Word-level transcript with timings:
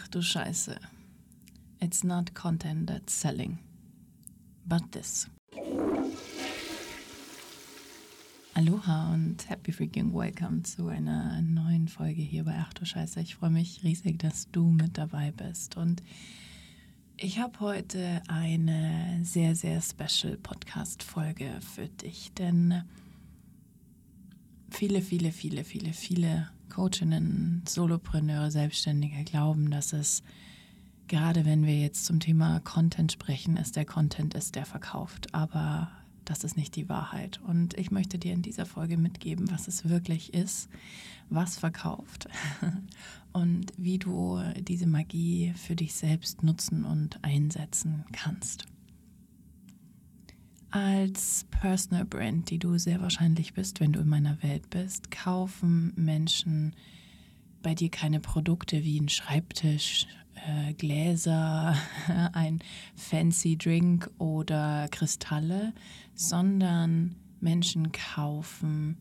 Ach 0.00 0.08
du 0.08 0.22
Scheiße. 0.22 0.78
It's 1.80 2.04
not 2.04 2.34
content 2.34 2.88
that's 2.88 3.20
selling, 3.20 3.58
but 4.64 4.82
this. 4.92 5.28
Aloha 8.54 9.12
und 9.12 9.48
happy 9.48 9.72
freaking 9.72 10.12
welcome 10.14 10.62
zu 10.62 10.86
einer 10.88 11.42
neuen 11.42 11.88
Folge 11.88 12.22
hier 12.22 12.44
bei 12.44 12.54
Ach 12.58 12.72
du 12.74 12.84
Scheiße. 12.84 13.20
Ich 13.20 13.36
freue 13.36 13.50
mich 13.50 13.82
riesig, 13.82 14.18
dass 14.20 14.50
du 14.50 14.66
mit 14.70 14.98
dabei 14.98 15.32
bist. 15.32 15.76
Und 15.76 16.02
ich 17.16 17.40
habe 17.40 17.58
heute 17.60 18.22
eine 18.28 19.20
sehr, 19.24 19.56
sehr 19.56 19.80
special 19.80 20.36
Podcast-Folge 20.36 21.60
für 21.60 21.88
dich, 21.88 22.32
denn 22.34 22.82
viele, 24.70 25.02
viele, 25.02 25.32
viele, 25.32 25.64
viele, 25.64 25.92
viele 25.92 26.50
Coachinnen, 26.68 27.62
Solopreneure, 27.66 28.50
Selbstständige 28.50 29.24
glauben, 29.24 29.70
dass 29.70 29.92
es 29.92 30.22
gerade 31.08 31.44
wenn 31.44 31.64
wir 31.64 31.78
jetzt 31.78 32.04
zum 32.04 32.20
Thema 32.20 32.60
Content 32.60 33.10
sprechen, 33.12 33.56
ist 33.56 33.76
der 33.76 33.84
Content 33.84 34.34
ist, 34.34 34.54
der 34.54 34.66
verkauft. 34.66 35.34
Aber 35.34 35.90
das 36.24 36.44
ist 36.44 36.56
nicht 36.56 36.76
die 36.76 36.88
Wahrheit. 36.88 37.40
Und 37.46 37.76
ich 37.78 37.90
möchte 37.90 38.18
dir 38.18 38.32
in 38.32 38.42
dieser 38.42 38.66
Folge 38.66 38.98
mitgeben, 38.98 39.50
was 39.50 39.66
es 39.66 39.88
wirklich 39.88 40.34
ist, 40.34 40.68
was 41.30 41.58
verkauft 41.58 42.28
und 43.32 43.72
wie 43.76 43.98
du 43.98 44.40
diese 44.60 44.86
Magie 44.86 45.54
für 45.56 45.74
dich 45.74 45.94
selbst 45.94 46.42
nutzen 46.42 46.84
und 46.84 47.18
einsetzen 47.24 48.04
kannst. 48.12 48.66
Als 50.70 51.46
Personal 51.50 52.04
Brand, 52.04 52.50
die 52.50 52.58
du 52.58 52.76
sehr 52.76 53.00
wahrscheinlich 53.00 53.54
bist, 53.54 53.80
wenn 53.80 53.92
du 53.92 54.00
in 54.00 54.08
meiner 54.08 54.42
Welt 54.42 54.68
bist, 54.68 55.10
kaufen 55.10 55.92
Menschen 55.96 56.74
bei 57.62 57.74
dir 57.74 57.90
keine 57.90 58.20
Produkte 58.20 58.84
wie 58.84 59.00
ein 59.00 59.08
Schreibtisch, 59.08 60.06
äh, 60.34 60.74
Gläser, 60.74 61.74
ein 62.32 62.60
fancy 62.94 63.56
Drink 63.56 64.10
oder 64.18 64.88
Kristalle, 64.90 65.72
sondern 66.14 67.16
Menschen 67.40 67.90
kaufen 67.92 68.98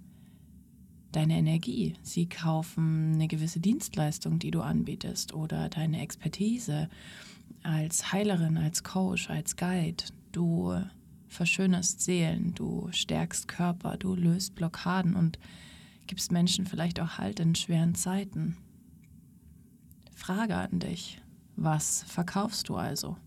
deine 1.11 1.37
Energie. 1.37 1.95
Sie 2.01 2.29
kaufen 2.29 3.13
eine 3.15 3.27
gewisse 3.27 3.59
Dienstleistung, 3.59 4.39
die 4.39 4.51
du 4.51 4.61
anbietest 4.61 5.33
oder 5.33 5.67
deine 5.67 5.99
Expertise 6.01 6.89
als 7.63 8.13
Heilerin, 8.13 8.57
als 8.57 8.83
Coach, 8.83 9.29
als 9.29 9.57
Guide. 9.57 10.05
Du 10.31 10.79
verschönerst 11.27 12.01
Seelen, 12.01 12.53
du 12.53 12.87
stärkst 12.91 13.47
Körper, 13.47 13.97
du 13.97 14.15
löst 14.15 14.55
Blockaden 14.55 15.15
und 15.15 15.39
gibst 16.07 16.31
Menschen 16.31 16.65
vielleicht 16.65 16.99
auch 16.99 17.17
Halt 17.17 17.39
in 17.39 17.55
schweren 17.55 17.95
Zeiten. 17.95 18.57
Frage 20.15 20.55
an 20.55 20.79
dich, 20.79 21.21
was 21.55 22.03
verkaufst 22.03 22.69
du 22.69 22.75
also? 22.75 23.17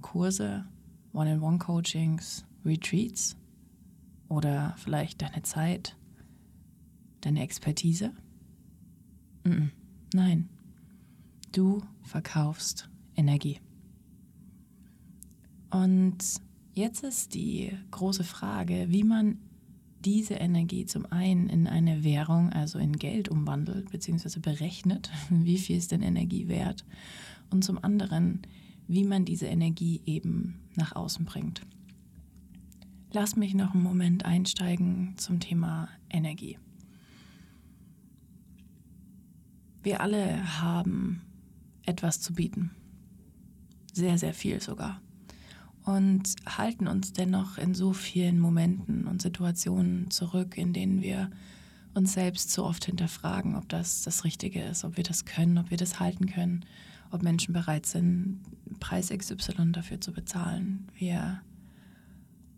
Kurse, 0.00 0.64
One-on-One-Coachings, 1.12 2.44
Retreats 2.64 3.36
oder 4.28 4.74
vielleicht 4.78 5.22
deine 5.22 5.42
Zeit, 5.42 5.96
deine 7.20 7.42
Expertise? 7.42 8.12
Nein, 10.14 10.48
du 11.52 11.82
verkaufst 12.02 12.88
Energie. 13.16 13.60
Und 15.70 16.18
Jetzt 16.74 17.04
ist 17.04 17.34
die 17.34 17.70
große 17.90 18.24
Frage, 18.24 18.86
wie 18.88 19.04
man 19.04 19.36
diese 20.00 20.34
Energie 20.34 20.86
zum 20.86 21.04
einen 21.04 21.50
in 21.50 21.66
eine 21.66 22.02
Währung, 22.02 22.50
also 22.50 22.78
in 22.78 22.96
Geld 22.96 23.28
umwandelt, 23.28 23.90
beziehungsweise 23.90 24.40
berechnet, 24.40 25.10
wie 25.30 25.58
viel 25.58 25.76
ist 25.76 25.92
denn 25.92 26.02
Energie 26.02 26.48
wert, 26.48 26.86
und 27.50 27.62
zum 27.62 27.82
anderen, 27.84 28.40
wie 28.88 29.04
man 29.04 29.26
diese 29.26 29.46
Energie 29.46 30.00
eben 30.06 30.60
nach 30.74 30.96
außen 30.96 31.26
bringt. 31.26 31.60
Lass 33.12 33.36
mich 33.36 33.52
noch 33.52 33.74
einen 33.74 33.82
Moment 33.82 34.24
einsteigen 34.24 35.12
zum 35.18 35.40
Thema 35.40 35.90
Energie. 36.08 36.58
Wir 39.82 40.00
alle 40.00 40.58
haben 40.60 41.20
etwas 41.84 42.22
zu 42.22 42.32
bieten. 42.32 42.70
Sehr, 43.92 44.16
sehr 44.16 44.32
viel 44.32 44.62
sogar 44.62 45.01
und 45.84 46.36
halten 46.46 46.86
uns 46.86 47.12
dennoch 47.12 47.58
in 47.58 47.74
so 47.74 47.92
vielen 47.92 48.38
Momenten 48.38 49.06
und 49.06 49.20
Situationen 49.20 50.10
zurück, 50.10 50.56
in 50.56 50.72
denen 50.72 51.02
wir 51.02 51.30
uns 51.94 52.14
selbst 52.14 52.50
so 52.50 52.64
oft 52.64 52.84
hinterfragen, 52.84 53.56
ob 53.56 53.68
das 53.68 54.02
das 54.02 54.24
Richtige 54.24 54.62
ist, 54.62 54.84
ob 54.84 54.96
wir 54.96 55.04
das 55.04 55.24
können, 55.24 55.58
ob 55.58 55.70
wir 55.70 55.76
das 55.76 56.00
halten 56.00 56.26
können, 56.26 56.64
ob 57.10 57.22
Menschen 57.22 57.52
bereit 57.52 57.86
sind, 57.86 58.40
Preis 58.80 59.10
XY 59.10 59.72
dafür 59.72 60.00
zu 60.00 60.12
bezahlen. 60.12 60.88
Wir 60.96 61.42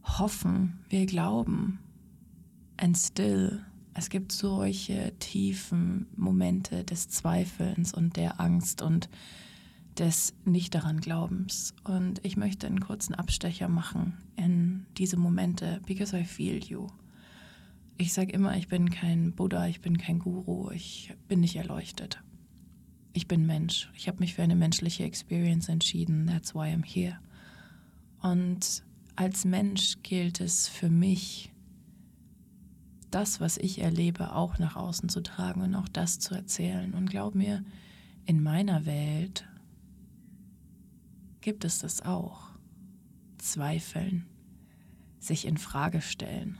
hoffen, 0.04 0.78
wir 0.88 1.06
glauben, 1.06 1.80
and 2.76 2.96
still, 2.96 3.64
es 3.94 4.10
gibt 4.10 4.32
solche 4.32 5.12
tiefen 5.18 6.06
Momente 6.16 6.84
des 6.84 7.08
Zweifelns 7.08 7.94
und 7.94 8.16
der 8.16 8.40
Angst 8.40 8.82
und 8.82 9.08
des 9.99 10.34
nicht 10.44 10.75
daran 10.75 11.00
Glaubens. 11.00 11.75
Und 11.84 12.25
ich 12.25 12.37
möchte 12.37 12.66
einen 12.66 12.81
kurzen 12.81 13.15
Abstecher 13.15 13.69
machen 13.69 14.15
in 14.37 14.87
diese 14.97 15.16
Momente, 15.16 15.81
because 15.87 16.19
I 16.19 16.25
feel 16.25 16.62
you. 16.62 16.88
Ich 17.97 18.12
sage 18.12 18.32
immer, 18.32 18.56
ich 18.56 18.69
bin 18.69 18.91
kein 18.91 19.32
Buddha, 19.32 19.69
ich 19.69 19.81
bin 19.81 19.99
kein 19.99 20.19
Guru, 20.19 20.71
ich 20.71 21.15
bin 21.28 21.41
nicht 21.41 21.56
erleuchtet. 21.56 22.22
Ich 23.12 23.28
bin 23.28 23.47
Mensch. 23.47 23.88
Ich 23.94 24.09
habe 24.09 24.19
mich 24.19 24.34
für 24.34 24.43
eine 24.43 24.56
menschliche 24.56 25.05
Experience 25.05 25.69
entschieden. 25.69 26.26
That's 26.26 26.55
why 26.55 26.72
I'm 26.72 26.84
here. 26.84 27.19
Und 28.21 28.82
als 29.15 29.44
Mensch 29.44 29.99
gilt 30.03 30.41
es 30.41 30.66
für 30.66 30.91
mich, 30.91 31.53
das, 33.12 33.41
was 33.41 33.59
ich 33.59 33.81
erlebe, 33.81 34.34
auch 34.34 34.59
nach 34.59 34.75
außen 34.75 35.09
zu 35.09 35.22
tragen 35.22 35.62
und 35.62 35.76
auch 35.76 35.88
das 35.88 36.19
zu 36.19 36.34
erzählen. 36.34 36.94
Und 36.94 37.09
glaub 37.09 37.37
mir, 37.37 37.65
in 38.26 38.43
meiner 38.43 38.87
Welt 38.87 39.47
gibt 41.44 41.66
es 41.66 41.78
das 41.78 42.00
auch. 42.00 42.49
Zweifeln, 43.37 44.25
sich 45.21 45.47
in 45.47 45.59
Frage 45.59 46.00
stellen. 46.00 46.59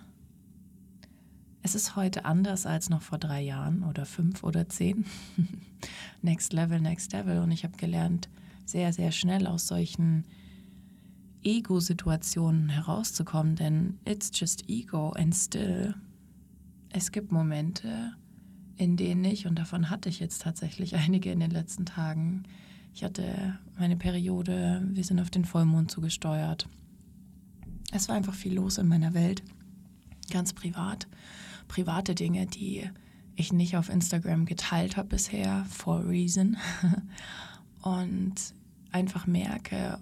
Es 1.63 1.75
ist 1.75 1.97
heute 1.97 2.27
anders 2.27 2.67
als 2.67 2.91
noch 2.91 3.01
vor 3.01 3.17
drei 3.17 3.41
Jahren 3.41 3.83
oder 3.83 4.05
fünf 4.05 4.45
oder 4.45 4.69
zehn. 4.69 5.07
next 6.23 6.53
Level, 6.53 6.83
Next 6.83 7.15
Level. 7.15 7.39
Und 7.39 7.51
ich 7.51 7.65
habe 7.65 7.79
gelernt, 7.79 8.29
sehr, 8.67 8.93
sehr 8.93 9.11
schnell 9.11 9.47
aus 9.47 9.67
solchen 9.67 10.27
Ego-Situationen 11.43 12.69
herauszukommen, 12.69 13.57
denn 13.57 13.99
it's 14.07 14.31
just 14.35 14.69
ego 14.69 15.13
and 15.13 15.35
still. 15.35 15.95
Es 16.91 17.11
gibt 17.11 17.33
Momente, 17.33 18.13
in 18.77 18.99
denen 18.99 19.25
ich, 19.25 19.47
und 19.47 19.59
davon 19.59 19.89
hatte 19.89 20.11
ich 20.11 20.21
jetzt 20.21 20.43
tatsächlich 20.43 20.95
einige 20.97 21.33
in 21.33 21.41
den 21.41 21.53
letzten 21.53 21.87
Tagen, 21.87 22.43
ich 22.95 23.03
hatte 23.03 23.59
meine 23.77 23.97
Periode, 23.97 24.87
wir 24.87 25.03
sind 25.03 25.19
auf 25.21 25.31
den 25.31 25.45
Vollmond 25.45 25.91
zugesteuert. 25.91 26.69
Es 27.91 28.09
war 28.09 28.15
einfach 28.15 28.35
viel 28.35 28.55
los 28.55 28.79
in 28.79 28.87
meiner 28.87 29.15
Welt, 29.15 29.43
ganz 30.31 30.53
privat. 30.53 31.09
Private 31.67 32.15
Dinge, 32.15 32.47
die 32.47 32.89
ich 33.35 33.53
nicht 33.53 33.77
auf 33.77 33.89
Instagram 33.89 34.47
geteilt 34.47 34.97
habe 34.97 35.09
bisher, 35.09 35.65
for 35.69 36.09
reason. 36.09 36.57
Und 37.83 38.35
einfach 38.93 39.27
merke, 39.27 39.99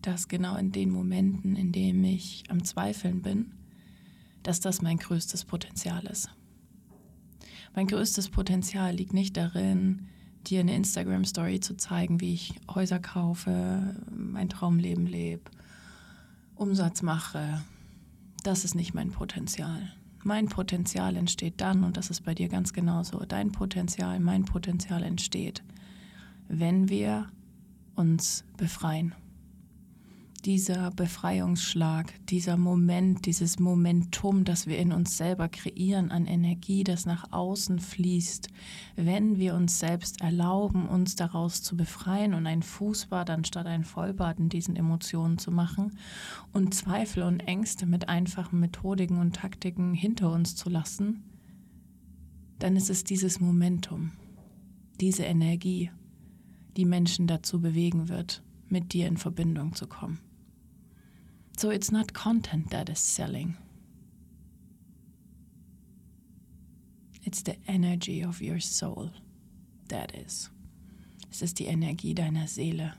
dass 0.00 0.28
genau 0.28 0.56
in 0.56 0.70
den 0.70 0.90
Momenten, 0.90 1.56
in 1.56 1.72
denen 1.72 2.04
ich 2.04 2.44
am 2.48 2.64
Zweifeln 2.64 3.22
bin, 3.22 3.52
dass 4.44 4.60
das 4.60 4.80
mein 4.80 4.98
größtes 4.98 5.44
Potenzial 5.44 6.04
ist. 6.06 6.30
Mein 7.74 7.88
größtes 7.88 8.28
Potenzial 8.28 8.94
liegt 8.94 9.12
nicht 9.12 9.36
darin, 9.36 10.08
dir 10.46 10.60
eine 10.60 10.74
Instagram-Story 10.74 11.60
zu 11.60 11.76
zeigen, 11.76 12.20
wie 12.20 12.34
ich 12.34 12.54
Häuser 12.72 12.98
kaufe, 12.98 13.96
mein 14.10 14.48
Traumleben 14.48 15.06
lebe, 15.06 15.50
Umsatz 16.54 17.02
mache. 17.02 17.62
Das 18.42 18.64
ist 18.64 18.74
nicht 18.74 18.94
mein 18.94 19.10
Potenzial. 19.10 19.92
Mein 20.24 20.48
Potenzial 20.48 21.16
entsteht 21.16 21.60
dann, 21.60 21.82
und 21.84 21.96
das 21.96 22.10
ist 22.10 22.24
bei 22.24 22.34
dir 22.34 22.48
ganz 22.48 22.72
genauso, 22.72 23.24
dein 23.24 23.50
Potenzial, 23.50 24.20
mein 24.20 24.44
Potenzial 24.44 25.02
entsteht, 25.02 25.62
wenn 26.48 26.88
wir 26.88 27.28
uns 27.96 28.44
befreien 28.56 29.14
dieser 30.44 30.90
Befreiungsschlag, 30.90 32.12
dieser 32.26 32.56
Moment, 32.56 33.26
dieses 33.26 33.60
Momentum, 33.60 34.44
das 34.44 34.66
wir 34.66 34.78
in 34.78 34.92
uns 34.92 35.16
selber 35.16 35.48
kreieren 35.48 36.10
an 36.10 36.26
Energie, 36.26 36.82
das 36.82 37.06
nach 37.06 37.30
außen 37.32 37.78
fließt, 37.78 38.48
wenn 38.96 39.38
wir 39.38 39.54
uns 39.54 39.78
selbst 39.78 40.20
erlauben, 40.20 40.88
uns 40.88 41.14
daraus 41.14 41.62
zu 41.62 41.76
befreien 41.76 42.34
und 42.34 42.46
ein 42.48 42.62
Fußbad 42.62 43.30
anstatt 43.30 43.66
ein 43.66 43.84
Vollbad 43.84 44.40
in 44.40 44.48
diesen 44.48 44.74
Emotionen 44.74 45.38
zu 45.38 45.52
machen 45.52 45.96
und 46.52 46.74
Zweifel 46.74 47.22
und 47.22 47.40
Ängste 47.40 47.86
mit 47.86 48.08
einfachen 48.08 48.58
Methodiken 48.58 49.18
und 49.18 49.36
Taktiken 49.36 49.94
hinter 49.94 50.32
uns 50.32 50.56
zu 50.56 50.68
lassen, 50.68 51.22
dann 52.58 52.74
ist 52.74 52.90
es 52.90 53.04
dieses 53.04 53.38
Momentum, 53.38 54.10
diese 55.00 55.22
Energie, 55.22 55.92
die 56.76 56.84
Menschen 56.84 57.28
dazu 57.28 57.60
bewegen 57.60 58.08
wird, 58.08 58.42
mit 58.68 58.92
dir 58.92 59.06
in 59.06 59.18
Verbindung 59.18 59.74
zu 59.74 59.86
kommen. 59.86 60.18
So 61.56 61.70
it's 61.70 61.92
not 61.92 62.14
content 62.14 62.70
that 62.70 62.88
is 62.88 62.98
selling. 62.98 63.56
It's 67.24 67.42
the 67.42 67.56
energy 67.68 68.24
of 68.24 68.40
your 68.40 68.60
soul 68.60 69.10
that 69.88 70.12
is. 70.14 70.50
Es 71.30 71.40
ist 71.40 71.58
die 71.58 71.66
Energie 71.66 72.14
deiner 72.14 72.48
Seele, 72.48 72.94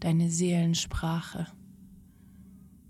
deine 0.00 0.30
Seelensprache. 0.30 1.46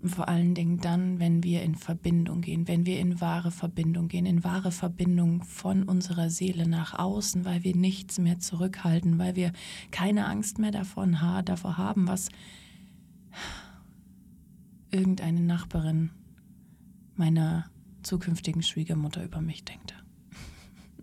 Und 0.01 0.09
vor 0.09 0.27
allen 0.27 0.53
Dingen 0.53 0.79
dann, 0.79 1.19
wenn 1.19 1.41
wir 1.43 1.63
in 1.63 1.73
Verbindung 1.73 2.41
gehen, 2.41 2.67
wenn 2.67 2.85
wir 2.85 2.99
in 2.99 3.21
wahre 3.21 3.49
Verbindung 3.49 4.07
gehen, 4.07 4.27
in 4.27 4.43
wahre 4.43 4.71
Verbindung 4.71 5.43
von 5.43 5.83
unserer 5.83 6.29
Seele 6.29 6.67
nach 6.67 6.93
außen, 6.99 7.45
weil 7.45 7.63
wir 7.63 7.75
nichts 7.75 8.19
mehr 8.19 8.37
zurückhalten, 8.37 9.17
weil 9.17 9.35
wir 9.35 9.51
keine 9.89 10.27
Angst 10.27 10.59
mehr 10.59 10.69
davon, 10.69 11.17
davor 11.45 11.77
haben, 11.77 12.07
was 12.07 12.29
irgendeine 14.95 15.41
Nachbarin 15.41 16.09
meiner 17.15 17.69
zukünftigen 18.01 18.63
Schwiegermutter 18.63 19.23
über 19.23 19.41
mich 19.41 19.65
denkt. 19.65 19.93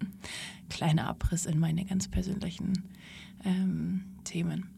Kleiner 0.71 1.09
Abriss 1.09 1.47
in 1.47 1.59
meine 1.59 1.85
ganz 1.85 2.09
persönlichen 2.09 2.89
ähm, 3.45 4.05
Themen. 4.25 4.71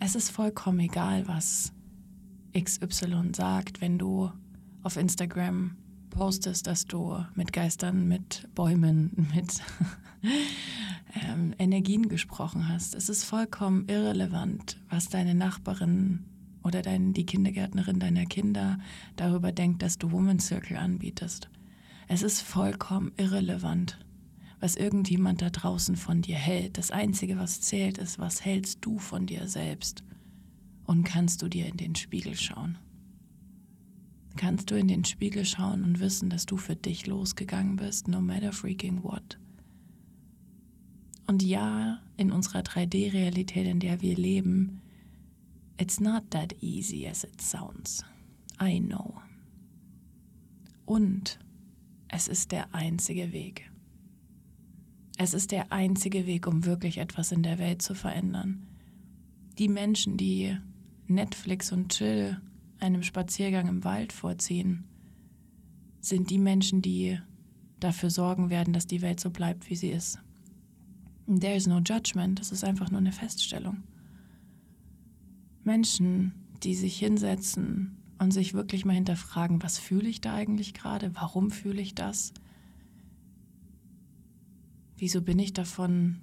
Es 0.00 0.14
ist 0.14 0.30
vollkommen 0.30 0.80
egal, 0.80 1.26
was 1.26 1.72
XY 2.56 3.30
sagt, 3.34 3.80
wenn 3.80 3.98
du 3.98 4.30
auf 4.82 4.96
Instagram 4.96 5.76
postest, 6.10 6.66
dass 6.66 6.84
du 6.84 7.24
mit 7.34 7.52
Geistern, 7.52 8.06
mit 8.06 8.48
Bäumen, 8.54 9.28
mit 9.34 9.62
ähm, 11.22 11.54
Energien 11.58 12.08
gesprochen 12.08 12.68
hast. 12.68 12.94
Es 12.94 13.08
ist 13.08 13.24
vollkommen 13.24 13.88
irrelevant, 13.88 14.78
was 14.90 15.08
deine 15.08 15.34
Nachbarin 15.34 16.24
oder 16.62 16.82
dein, 16.82 17.12
die 17.12 17.26
Kindergärtnerin 17.26 18.00
deiner 18.00 18.26
Kinder 18.26 18.78
darüber 19.16 19.52
denkt, 19.52 19.82
dass 19.82 19.98
du 19.98 20.12
Woman 20.12 20.38
Circle 20.38 20.76
anbietest. 20.76 21.48
Es 22.08 22.22
ist 22.22 22.40
vollkommen 22.40 23.12
irrelevant, 23.16 23.98
was 24.60 24.76
irgendjemand 24.76 25.42
da 25.42 25.50
draußen 25.50 25.96
von 25.96 26.22
dir 26.22 26.36
hält. 26.36 26.78
Das 26.78 26.90
Einzige, 26.90 27.38
was 27.38 27.60
zählt, 27.60 27.98
ist, 27.98 28.18
was 28.18 28.44
hältst 28.44 28.78
du 28.82 28.98
von 28.98 29.26
dir 29.26 29.46
selbst? 29.46 30.02
Und 30.84 31.04
kannst 31.04 31.42
du 31.42 31.48
dir 31.48 31.66
in 31.66 31.76
den 31.76 31.94
Spiegel 31.94 32.34
schauen? 32.34 32.78
Kannst 34.36 34.70
du 34.70 34.78
in 34.78 34.88
den 34.88 35.04
Spiegel 35.04 35.44
schauen 35.44 35.84
und 35.84 36.00
wissen, 36.00 36.30
dass 36.30 36.46
du 36.46 36.56
für 36.56 36.76
dich 36.76 37.06
losgegangen 37.06 37.76
bist, 37.76 38.08
no 38.08 38.20
matter 38.20 38.52
freaking 38.52 39.02
what? 39.02 39.38
Und 41.26 41.42
ja, 41.42 42.00
in 42.16 42.32
unserer 42.32 42.60
3D-Realität, 42.60 43.66
in 43.66 43.80
der 43.80 44.00
wir 44.00 44.16
leben, 44.16 44.80
it's 45.78 46.00
not 46.00 46.30
that 46.30 46.54
easy 46.60 47.06
as 47.06 47.24
it 47.24 47.40
sounds. 47.40 48.04
I 48.60 48.80
know. 48.80 49.22
Und 50.84 51.38
es 52.08 52.28
ist 52.28 52.52
der 52.52 52.74
einzige 52.74 53.32
Weg. 53.32 53.70
Es 55.16 55.34
ist 55.34 55.52
der 55.52 55.72
einzige 55.72 56.26
Weg, 56.26 56.46
um 56.46 56.64
wirklich 56.64 56.98
etwas 56.98 57.32
in 57.32 57.42
der 57.42 57.58
Welt 57.58 57.82
zu 57.82 57.94
verändern. 57.94 58.66
Die 59.58 59.68
Menschen, 59.68 60.16
die 60.16 60.56
Netflix 61.06 61.72
und 61.72 61.90
Chill 61.92 62.40
einem 62.80 63.02
Spaziergang 63.02 63.68
im 63.68 63.84
Wald 63.84 64.12
vorziehen, 64.12 64.84
sind 66.00 66.30
die 66.30 66.38
Menschen, 66.38 66.80
die 66.80 67.18
dafür 67.80 68.10
sorgen 68.10 68.50
werden, 68.50 68.72
dass 68.72 68.86
die 68.86 69.02
Welt 69.02 69.20
so 69.20 69.30
bleibt, 69.30 69.68
wie 69.68 69.76
sie 69.76 69.90
ist. 69.90 70.20
There 71.26 71.54
is 71.54 71.66
no 71.66 71.78
judgment, 71.78 72.38
das 72.38 72.52
ist 72.52 72.64
einfach 72.64 72.90
nur 72.90 73.00
eine 73.00 73.12
Feststellung. 73.12 73.82
Menschen, 75.68 76.32
die 76.64 76.74
sich 76.74 76.98
hinsetzen 76.98 77.96
und 78.18 78.32
sich 78.32 78.54
wirklich 78.54 78.84
mal 78.84 78.94
hinterfragen, 78.94 79.62
was 79.62 79.78
fühle 79.78 80.08
ich 80.08 80.20
da 80.20 80.34
eigentlich 80.34 80.74
gerade, 80.74 81.14
warum 81.14 81.50
fühle 81.50 81.80
ich 81.80 81.94
das, 81.94 82.32
Wieso 84.98 85.22
bin 85.22 85.38
ich 85.38 85.52
davon 85.52 86.18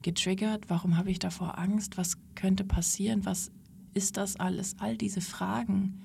getriggert? 0.00 0.70
Warum 0.70 0.96
habe 0.96 1.10
ich 1.10 1.18
davor 1.18 1.58
Angst? 1.58 1.98
Was 1.98 2.16
könnte 2.34 2.64
passieren? 2.64 3.26
Was 3.26 3.52
ist 3.92 4.16
das 4.16 4.36
alles? 4.36 4.76
All 4.78 4.96
diese 4.96 5.20
Fragen, 5.20 6.00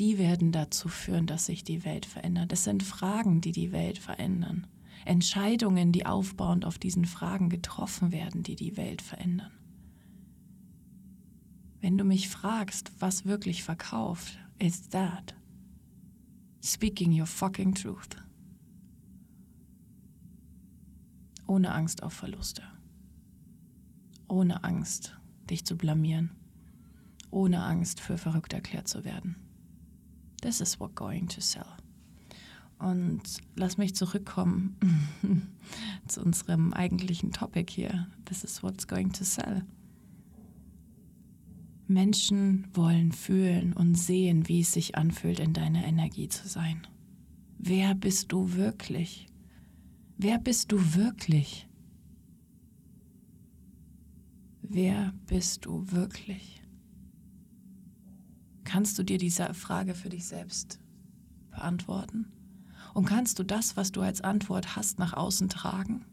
die 0.00 0.18
werden 0.18 0.50
dazu 0.50 0.88
führen, 0.88 1.26
dass 1.26 1.46
sich 1.46 1.62
die 1.62 1.84
Welt 1.84 2.06
verändert. 2.06 2.52
Es 2.52 2.64
sind 2.64 2.82
Fragen, 2.82 3.40
die 3.40 3.52
die 3.52 3.70
Welt 3.70 3.98
verändern. 3.98 4.66
Entscheidungen, 5.04 5.92
die 5.92 6.06
aufbauend 6.06 6.64
auf 6.64 6.76
diesen 6.76 7.04
Fragen 7.04 7.48
getroffen 7.48 8.10
werden, 8.10 8.42
die 8.42 8.56
die 8.56 8.76
Welt 8.76 9.00
verändern. 9.00 9.52
Wenn 11.82 11.98
du 11.98 12.04
mich 12.04 12.30
fragst, 12.30 12.90
was 12.98 13.26
wirklich 13.26 13.62
verkauft, 13.62 14.38
is 14.58 14.88
that 14.88 15.34
speaking 16.62 17.12
your 17.12 17.26
fucking 17.26 17.74
truth. 17.74 18.16
ohne 21.52 21.74
Angst 21.74 22.02
auf 22.02 22.14
Verluste, 22.14 22.62
ohne 24.26 24.64
Angst, 24.64 25.14
dich 25.50 25.66
zu 25.66 25.76
blamieren, 25.76 26.30
ohne 27.30 27.62
Angst, 27.62 28.00
für 28.00 28.16
verrückt 28.16 28.54
erklärt 28.54 28.88
zu 28.88 29.04
werden. 29.04 29.36
This 30.40 30.62
is 30.62 30.80
what 30.80 30.94
going 30.94 31.28
to 31.28 31.42
sell. 31.42 31.66
Und 32.78 33.22
lass 33.54 33.76
mich 33.76 33.94
zurückkommen 33.94 34.78
zu 36.08 36.22
unserem 36.22 36.72
eigentlichen 36.72 37.32
Topic 37.32 37.70
hier. 37.70 38.08
This 38.24 38.44
is 38.44 38.62
what's 38.62 38.88
going 38.88 39.12
to 39.12 39.22
sell. 39.22 39.62
Menschen 41.86 42.68
wollen 42.74 43.12
fühlen 43.12 43.72
und 43.72 43.94
sehen, 43.96 44.48
wie 44.48 44.60
es 44.60 44.72
sich 44.72 44.96
anfühlt, 44.96 45.40
in 45.40 45.52
deiner 45.52 45.84
Energie 45.84 46.28
zu 46.28 46.48
sein. 46.48 46.86
Wer 47.58 47.94
bist 47.94 48.32
du 48.32 48.54
wirklich? 48.54 49.26
Wer 50.16 50.38
bist 50.38 50.72
du 50.72 50.94
wirklich? 50.94 51.68
Wer 54.62 55.12
bist 55.26 55.66
du 55.66 55.90
wirklich? 55.90 56.62
Kannst 58.64 58.98
du 58.98 59.02
dir 59.02 59.18
diese 59.18 59.52
Frage 59.52 59.94
für 59.94 60.08
dich 60.08 60.24
selbst 60.24 60.80
beantworten? 61.50 62.32
Und 62.94 63.04
kannst 63.04 63.38
du 63.38 63.42
das, 63.42 63.76
was 63.76 63.92
du 63.92 64.00
als 64.00 64.20
Antwort 64.20 64.76
hast, 64.76 64.98
nach 64.98 65.12
außen 65.12 65.48
tragen? 65.48 66.04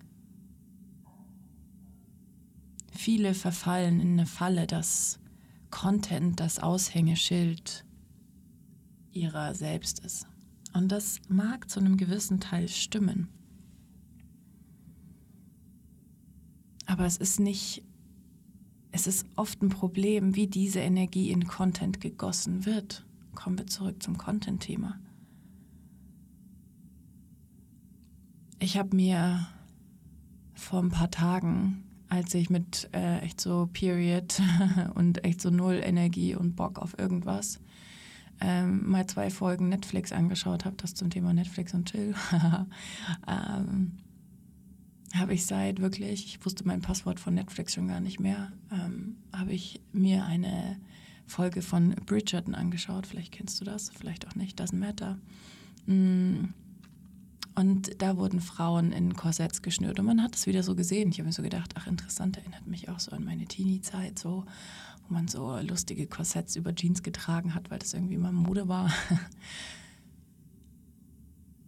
Viele 2.92 3.34
verfallen 3.34 4.00
in 4.00 4.14
eine 4.14 4.26
Falle, 4.26 4.68
dass 4.68 5.19
Content 5.70 6.40
das 6.40 6.60
Aushängeschild 6.60 7.86
ihrer 9.12 9.54
selbst 9.56 10.00
ist. 10.00 10.28
Und 10.74 10.92
das 10.92 11.20
mag 11.28 11.70
zu 11.70 11.80
einem 11.80 11.98
gewissen 11.98 12.40
Teil 12.40 12.68
stimmen. 12.68 13.30
Aber 16.86 17.06
es 17.06 17.18
ist 17.18 17.40
nicht, 17.40 17.84
es 18.92 19.08
ist 19.08 19.26
oft 19.36 19.62
ein 19.62 19.70
Problem, 19.70 20.36
wie 20.36 20.48
diese 20.48 20.80
Energie 20.80 21.32
in 21.32 21.48
Content 21.48 22.02
gegossen 22.02 22.66
wird. 22.66 23.06
Kommen 23.36 23.58
wir 23.58 23.68
zurück 23.68 24.02
zum 24.02 24.18
Content-Thema. 24.18 25.00
Ich 28.60 28.78
habe 28.78 28.96
mir 28.96 29.48
vor 30.54 30.82
ein 30.84 30.90
paar 30.90 31.12
Tagen, 31.12 31.84
als 32.10 32.34
ich 32.34 32.50
mit 32.50 32.90
äh, 32.94 33.20
echt 33.20 33.40
so 33.40 33.70
Period 33.72 34.42
und 34.96 35.24
echt 35.24 35.42
so 35.42 35.50
null 35.50 35.80
Energie 35.84 36.36
und 36.36 36.56
Bock 36.56 36.80
auf 36.80 36.98
irgendwas, 36.98 37.60
ähm, 38.42 38.90
mal 38.90 39.06
zwei 39.08 39.30
Folgen 39.30 39.70
Netflix 39.70 40.12
angeschaut 40.12 40.66
habe, 40.66 40.76
das 40.78 40.96
zum 40.96 41.10
Thema 41.10 41.34
Netflix 41.34 41.74
und 41.74 41.90
Chill. 41.92 42.16
ähm, 43.28 43.98
habe 45.16 45.34
ich 45.34 45.46
seit 45.46 45.82
wirklich, 45.82 46.26
ich 46.26 46.46
wusste 46.46 46.66
mein 46.66 46.82
Passwort 46.82 47.20
von 47.20 47.34
Netflix 47.34 47.74
schon 47.74 47.88
gar 47.88 48.00
nicht 48.00 48.20
mehr, 48.20 48.52
ähm, 48.72 49.18
habe 49.34 49.54
ich 49.54 49.82
mir 49.92 50.26
eine 50.26 50.78
Folge 51.26 51.62
von 51.62 51.96
Bridgerton 52.06 52.56
angeschaut. 52.56 53.08
Vielleicht 53.08 53.32
kennst 53.32 53.60
du 53.62 53.66
das, 53.66 53.90
vielleicht 53.90 54.28
auch 54.28 54.36
nicht, 54.36 54.60
doesn't 54.60 54.78
matter. 54.78 55.18
Mm. 55.86 56.54
Und 57.60 58.02
da 58.02 58.16
wurden 58.16 58.40
Frauen 58.40 58.94
in 58.94 59.18
Korsetts 59.18 59.62
geschnürt 59.62 60.00
und 60.00 60.06
man 60.06 60.24
hat 60.24 60.34
es 60.34 60.48
wieder 60.48 60.64
so 60.64 60.76
gesehen. 60.76 61.10
Ich 61.10 61.20
habe 61.20 61.28
mir 61.28 61.34
so 61.34 61.44
gedacht, 61.44 61.74
ach 61.76 61.88
interessant, 61.88 62.38
erinnert 62.38 62.66
mich 62.68 62.88
auch 62.88 63.02
so 63.02 63.12
an 63.12 63.26
meine 63.26 63.48
Teenie-Zeit, 63.48 64.18
so, 64.18 64.46
wo 65.06 65.14
man 65.14 65.28
so 65.28 65.60
lustige 65.60 66.08
Korsetts 66.08 66.56
über 66.56 66.74
Jeans 66.74 67.04
getragen 67.04 67.54
hat, 67.54 67.70
weil 67.70 67.80
das 67.80 67.94
irgendwie 67.94 68.14
immer 68.14 68.32
Mode 68.32 68.70
war. 68.70 68.94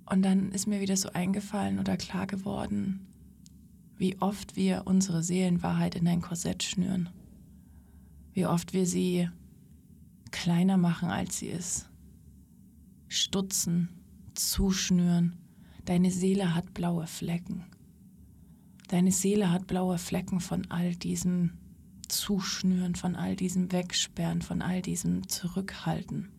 Und 0.06 0.22
dann 0.22 0.54
ist 0.54 0.66
mir 0.66 0.80
wieder 0.80 0.96
so 0.96 1.12
eingefallen 1.12 1.78
oder 1.78 1.98
klar 1.98 2.26
geworden, 2.26 3.06
wie 3.98 4.18
oft 4.22 4.56
wir 4.56 4.84
unsere 4.86 5.24
Seelenwahrheit 5.24 5.96
in 5.96 6.08
ein 6.08 6.22
Korsett 6.22 6.64
schnüren, 6.64 7.10
wie 8.32 8.46
oft 8.46 8.72
wir 8.72 8.86
sie 8.86 9.30
kleiner 10.32 10.78
machen, 10.78 11.10
als 11.10 11.40
sie 11.40 11.48
ist, 11.48 11.90
stutzen, 13.10 13.90
zuschnüren. 14.36 15.36
Deine 15.86 16.12
Seele 16.12 16.54
hat 16.54 16.74
blaue 16.74 17.08
Flecken. 17.08 17.66
Deine 18.88 19.12
Seele 19.12 19.52
hat 19.52 19.68
blaue 19.68 19.98
Flecken 19.98 20.40
von 20.40 20.70
all 20.70 20.96
diesem 20.96 21.58
Zuschnüren, 22.08 22.96
von 22.96 23.16
all 23.16 23.36
diesem 23.36 23.72
Wegsperren, 23.72 24.42
von 24.42 24.62
all 24.62 24.82
diesem 24.82 25.28
Zurückhalten. 25.28 26.30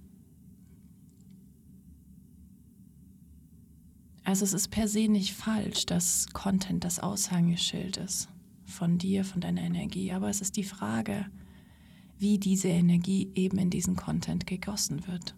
Also 4.24 4.44
es 4.44 4.52
ist 4.52 4.68
per 4.68 4.86
se 4.86 5.08
nicht 5.08 5.32
falsch, 5.32 5.86
dass 5.86 6.28
Content 6.32 6.84
das 6.84 7.00
Aushängeschild 7.00 7.96
ist 7.96 8.28
von 8.64 8.98
dir, 8.98 9.24
von 9.24 9.40
deiner 9.40 9.62
Energie, 9.62 10.12
aber 10.12 10.28
es 10.28 10.40
ist 10.40 10.56
die 10.56 10.64
Frage, 10.64 11.26
wie 12.18 12.38
diese 12.38 12.68
Energie 12.68 13.30
eben 13.34 13.58
in 13.58 13.70
diesen 13.70 13.96
Content 13.96 14.46
gegossen 14.46 15.06
wird. 15.06 15.34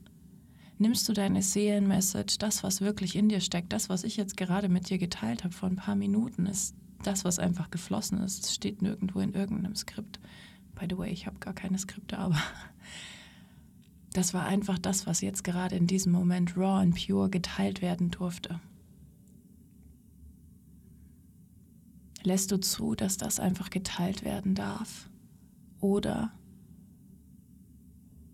Nimmst 0.79 1.09
du 1.09 1.13
deine 1.13 1.41
Seelenmessage, 1.41 2.37
das, 2.39 2.63
was 2.65 2.81
wirklich 2.81 3.15
in 3.15 3.29
dir 3.29 3.41
steckt, 3.41 3.73
das, 3.73 3.89
was 3.89 4.03
ich 4.03 4.17
jetzt 4.17 4.37
gerade 4.37 4.69
mit 4.69 4.91
dir 4.91 4.99
geteilt 4.99 5.45
habe 5.45 5.55
vor 5.55 5.69
ein 5.69 5.77
paar 5.77 5.95
Minuten, 5.95 6.47
ist 6.47 6.75
das, 7.03 7.25
was 7.25 7.39
einfach 7.39 7.71
geflossen 7.71 8.19
ist. 8.19 8.45
Es 8.45 8.55
steht 8.55 8.83
nirgendwo 8.83 9.21
in 9.21 9.35
irgendeinem 9.35 9.77
Skript. 9.77 10.19
By 10.75 10.87
the 10.91 10.99
way, 10.99 11.11
ich 11.11 11.27
habe 11.27 11.39
gar 11.39 11.55
keine 11.55 11.79
Skripte, 11.79 12.19
aber 12.19 12.37
das 14.13 14.35
war 14.35 14.47
einfach 14.47 14.79
das, 14.79 15.07
was 15.07 15.21
jetzt 15.21 15.45
gerade 15.45 15.77
in 15.77 15.87
diesem 15.87 16.13
Moment 16.13 16.57
raw 16.57 16.83
and 16.83 16.95
pure 16.95 17.31
geteilt 17.31 17.81
werden 17.81 18.11
durfte. 18.11 18.61
Lässt 22.25 22.51
du 22.51 22.59
zu, 22.59 22.95
dass 22.95 23.17
das 23.17 23.39
einfach 23.39 23.71
geteilt 23.71 24.25
werden 24.25 24.55
darf? 24.55 25.11
Oder 25.81 26.33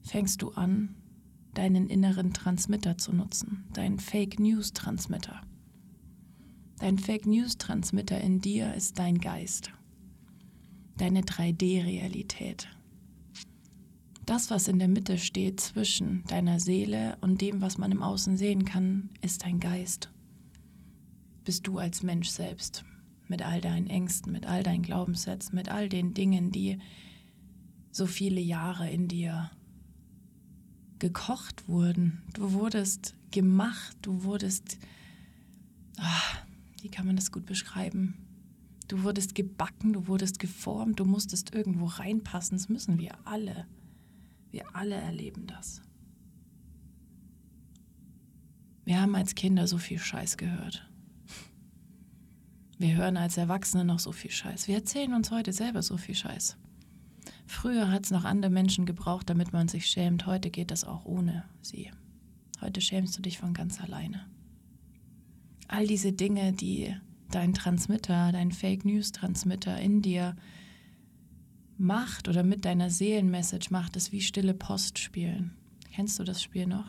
fängst 0.03 0.43
du 0.43 0.53
an, 0.53 0.95
deinen 1.55 1.89
inneren 1.89 2.33
Transmitter 2.33 2.99
zu 2.99 3.13
nutzen, 3.13 3.65
deinen 3.73 3.99
Fake 3.99 4.39
News 4.39 4.73
Transmitter? 4.73 5.41
Dein 6.79 6.99
Fake 6.99 7.27
News 7.27 7.59
Transmitter 7.59 8.21
in 8.21 8.41
dir 8.41 8.75
ist 8.75 8.99
dein 8.99 9.19
Geist, 9.19 9.71
deine 10.97 11.21
3D-Realität. 11.21 12.69
Das, 14.25 14.51
was 14.51 14.69
in 14.69 14.79
der 14.79 14.89
Mitte 14.89 15.19
steht 15.19 15.61
zwischen 15.61 16.25
deiner 16.29 16.61
Seele 16.61 17.19
und 17.21 17.41
dem, 17.41 17.61
was 17.61 17.79
man 17.79 17.93
im 17.93 18.03
Außen 18.03 18.37
sehen 18.37 18.65
kann, 18.65 19.11
ist 19.21 19.45
dein 19.45 19.61
Geist. 19.61 20.11
Bist 21.45 21.67
du 21.67 21.79
als 21.79 22.03
Mensch 22.03 22.29
selbst 22.29 22.85
mit 23.27 23.43
all 23.43 23.61
deinen 23.61 23.89
Ängsten, 23.89 24.33
mit 24.33 24.47
all 24.47 24.63
deinen 24.63 24.83
Glaubenssätzen, 24.83 25.55
mit 25.55 25.69
all 25.69 25.89
den 25.89 26.15
Dingen, 26.15 26.51
die 26.51 26.79
so 27.91 28.07
viele 28.07 28.41
Jahre 28.41 28.91
in 28.91 29.09
dir 29.09 29.51
gekocht 31.01 31.69
wurden. 31.69 32.23
Du 32.33 32.53
wurdest 32.53 33.15
gemacht, 33.31 33.97
du 34.03 34.23
wurdest, 34.23 34.79
ach, 35.99 36.45
wie 36.83 36.89
kann 36.89 37.07
man 37.07 37.17
das 37.17 37.33
gut 37.33 37.47
beschreiben? 37.47 38.15
Du 38.89 39.03
wurdest 39.03 39.35
gebacken, 39.35 39.93
du 39.93 40.07
wurdest 40.09 40.39
geformt, 40.39 40.99
du 40.99 41.05
musstest 41.05 41.55
irgendwo 41.55 41.87
reinpassen. 41.87 42.57
Das 42.59 42.69
müssen 42.69 42.99
wir 42.99 43.15
alle. 43.25 43.67
Wir 44.51 44.65
alle 44.75 44.97
erleben 44.97 45.47
das. 45.47 45.83
Wir 48.85 49.01
haben 49.01 49.15
als 49.15 49.37
Kinder 49.37 49.69
so 49.69 49.79
viel 49.79 49.99
Scheiß 49.99 50.37
gehört. 50.37 50.89
Wir 52.79 52.97
hören 52.97 53.17
als 53.17 53.37
Erwachsene 53.37 53.85
noch 53.85 53.99
so 53.99 54.11
viel 54.11 54.31
Scheiß. 54.31 54.67
Wir 54.67 54.77
erzählen 54.77 55.15
uns 55.15 55.31
heute 55.31 55.53
selber 55.53 55.83
so 55.83 55.97
viel 55.97 56.15
Scheiß. 56.15 56.57
Früher 57.51 57.91
hat 57.91 58.05
es 58.05 58.13
noch 58.13 58.25
andere 58.25 58.51
Menschen 58.51 58.87
gebraucht, 58.87 59.29
damit 59.29 59.53
man 59.53 59.67
sich 59.67 59.87
schämt. 59.87 60.25
Heute 60.25 60.51
geht 60.51 60.71
das 60.71 60.85
auch 60.85 61.05
ohne 61.05 61.43
sie. 61.61 61.91
Heute 62.61 62.81
schämst 62.81 63.19
du 63.19 63.23
dich 63.23 63.39
von 63.39 63.55
ganz 63.55 63.81
alleine. 63.81 64.25
All 65.67 65.85
diese 65.85 66.13
Dinge, 66.13 66.53
die 66.53 66.95
dein 67.29 67.53
Transmitter, 67.53 68.31
dein 68.31 68.53
Fake 68.53 68.85
News 68.85 69.11
Transmitter 69.11 69.77
in 69.81 70.01
dir 70.01 70.37
macht 71.77 72.29
oder 72.29 72.45
mit 72.45 72.65
deiner 72.65 72.89
Seelenmessage 72.89 73.71
macht, 73.71 73.97
ist 73.97 74.13
wie 74.13 74.21
stille 74.21 74.55
Post 74.55 75.01
spielen. 75.01 75.51
Kennst 75.93 76.21
du 76.21 76.25
das 76.25 76.41
Spiel 76.41 76.69
noch? 76.69 76.87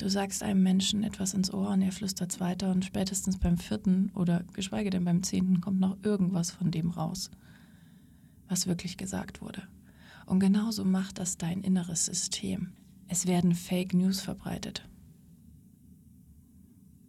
Du 0.00 0.10
sagst 0.10 0.42
einem 0.42 0.64
Menschen 0.64 1.04
etwas 1.04 1.32
ins 1.32 1.54
Ohr 1.54 1.70
und 1.70 1.80
er 1.80 1.92
flüstert 1.92 2.32
es 2.32 2.40
weiter 2.40 2.72
und 2.72 2.84
spätestens 2.84 3.38
beim 3.38 3.56
vierten 3.56 4.10
oder 4.16 4.42
geschweige 4.52 4.90
denn 4.90 5.04
beim 5.04 5.22
zehnten 5.22 5.60
kommt 5.60 5.78
noch 5.78 5.96
irgendwas 6.02 6.50
von 6.50 6.72
dem 6.72 6.90
raus, 6.90 7.30
was 8.48 8.66
wirklich 8.66 8.96
gesagt 8.96 9.40
wurde. 9.40 9.62
Und 10.26 10.40
genauso 10.40 10.84
macht 10.84 11.18
das 11.18 11.36
dein 11.36 11.62
inneres 11.62 12.06
System. 12.06 12.72
Es 13.08 13.26
werden 13.26 13.54
Fake 13.54 13.94
News 13.94 14.20
verbreitet. 14.20 14.88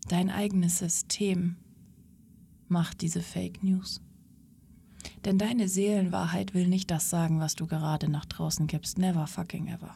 Dein 0.07 0.29
eigenes 0.29 0.79
System 0.79 1.55
macht 2.67 3.01
diese 3.01 3.21
Fake 3.21 3.63
News. 3.63 4.01
Denn 5.23 5.37
deine 5.37 5.67
Seelenwahrheit 5.67 6.53
will 6.53 6.67
nicht 6.67 6.91
das 6.91 7.09
sagen, 7.09 7.39
was 7.39 7.55
du 7.55 7.67
gerade 7.67 8.09
nach 8.09 8.25
draußen 8.25 8.67
gibst. 8.67 8.97
Never 8.97 9.27
fucking 9.27 9.67
ever 9.67 9.95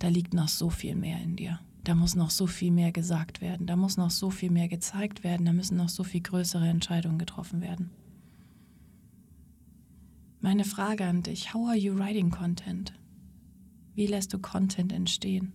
da 0.00 0.08
liegt 0.08 0.34
noch 0.34 0.48
so 0.48 0.70
viel 0.70 0.96
mehr 0.96 1.20
in 1.20 1.36
dir. 1.36 1.60
Da 1.84 1.94
muss 1.94 2.16
noch 2.16 2.30
so 2.30 2.46
viel 2.46 2.72
mehr 2.72 2.90
gesagt 2.90 3.40
werden. 3.40 3.66
Da 3.66 3.76
muss 3.76 3.96
noch 3.96 4.10
so 4.10 4.30
viel 4.30 4.50
mehr 4.50 4.68
gezeigt 4.68 5.22
werden. 5.22 5.46
Da 5.46 5.52
müssen 5.52 5.76
noch 5.76 5.88
so 5.88 6.02
viel 6.04 6.22
größere 6.22 6.66
Entscheidungen 6.66 7.18
getroffen 7.18 7.60
werden. 7.60 7.90
Meine 10.42 10.64
Frage 10.64 11.04
an 11.04 11.22
dich, 11.22 11.52
how 11.52 11.68
are 11.68 11.76
you 11.76 11.98
writing 11.98 12.30
content? 12.30 12.94
Wie 13.94 14.06
lässt 14.06 14.32
du 14.32 14.38
Content 14.38 14.90
entstehen? 14.90 15.52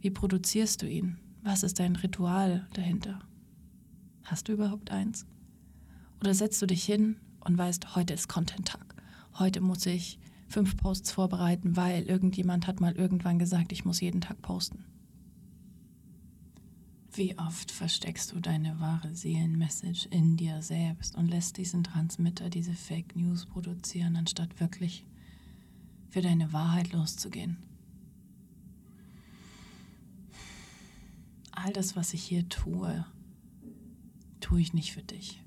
Wie 0.00 0.10
produzierst 0.10 0.80
du 0.80 0.88
ihn? 0.88 1.18
Was 1.42 1.64
ist 1.64 1.80
dein 1.80 1.96
Ritual 1.96 2.68
dahinter? 2.74 3.18
Hast 4.22 4.46
du 4.46 4.52
überhaupt 4.52 4.92
eins? 4.92 5.26
Oder 6.20 6.34
setzt 6.34 6.62
du 6.62 6.66
dich 6.66 6.84
hin 6.84 7.16
und 7.40 7.58
weißt, 7.58 7.96
heute 7.96 8.14
ist 8.14 8.28
Content-Tag. 8.28 8.94
Heute 9.40 9.60
muss 9.60 9.84
ich 9.86 10.20
fünf 10.46 10.76
Posts 10.76 11.10
vorbereiten, 11.10 11.76
weil 11.76 12.04
irgendjemand 12.04 12.68
hat 12.68 12.80
mal 12.80 12.92
irgendwann 12.92 13.40
gesagt, 13.40 13.72
ich 13.72 13.84
muss 13.84 14.00
jeden 14.00 14.20
Tag 14.20 14.40
posten. 14.40 14.84
Wie 17.16 17.38
oft 17.38 17.70
versteckst 17.70 18.32
du 18.32 18.40
deine 18.40 18.80
wahre 18.80 19.14
Seelenmessage 19.14 20.08
in 20.10 20.36
dir 20.36 20.62
selbst 20.62 21.14
und 21.14 21.28
lässt 21.28 21.58
diesen 21.58 21.84
Transmitter 21.84 22.50
diese 22.50 22.72
Fake 22.72 23.14
News 23.14 23.46
produzieren, 23.46 24.16
anstatt 24.16 24.58
wirklich 24.58 25.06
für 26.10 26.22
deine 26.22 26.52
Wahrheit 26.52 26.92
loszugehen? 26.92 27.58
All 31.52 31.72
das, 31.72 31.94
was 31.94 32.14
ich 32.14 32.24
hier 32.24 32.48
tue, 32.48 33.06
tue 34.40 34.60
ich 34.60 34.74
nicht 34.74 34.92
für 34.92 35.02
dich. 35.02 35.40